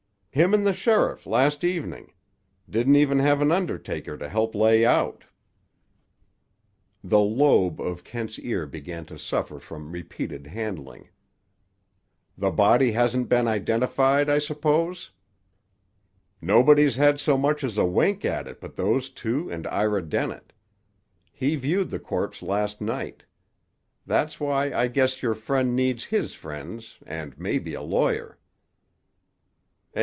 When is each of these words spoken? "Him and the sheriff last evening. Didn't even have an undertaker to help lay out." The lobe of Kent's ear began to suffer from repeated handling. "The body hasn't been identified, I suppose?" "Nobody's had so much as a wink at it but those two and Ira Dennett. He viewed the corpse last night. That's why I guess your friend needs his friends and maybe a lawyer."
"Him 0.33 0.53
and 0.53 0.65
the 0.65 0.71
sheriff 0.71 1.25
last 1.27 1.61
evening. 1.61 2.13
Didn't 2.69 2.95
even 2.95 3.19
have 3.19 3.41
an 3.41 3.51
undertaker 3.51 4.17
to 4.17 4.29
help 4.29 4.55
lay 4.55 4.85
out." 4.85 5.25
The 7.03 7.19
lobe 7.19 7.81
of 7.81 8.05
Kent's 8.05 8.39
ear 8.39 8.65
began 8.65 9.03
to 9.07 9.19
suffer 9.19 9.59
from 9.59 9.91
repeated 9.91 10.47
handling. 10.47 11.09
"The 12.37 12.49
body 12.49 12.93
hasn't 12.93 13.27
been 13.27 13.45
identified, 13.45 14.29
I 14.29 14.37
suppose?" 14.39 15.11
"Nobody's 16.39 16.95
had 16.95 17.19
so 17.19 17.37
much 17.37 17.61
as 17.61 17.77
a 17.77 17.83
wink 17.83 18.23
at 18.23 18.47
it 18.47 18.61
but 18.61 18.77
those 18.77 19.09
two 19.09 19.51
and 19.51 19.67
Ira 19.67 20.01
Dennett. 20.01 20.53
He 21.33 21.57
viewed 21.57 21.89
the 21.89 21.99
corpse 21.99 22.41
last 22.41 22.79
night. 22.79 23.23
That's 24.05 24.39
why 24.39 24.71
I 24.73 24.87
guess 24.87 25.21
your 25.21 25.35
friend 25.35 25.75
needs 25.75 26.05
his 26.05 26.35
friends 26.35 26.99
and 27.05 27.37
maybe 27.37 27.73
a 27.73 27.81
lawyer." 27.81 28.37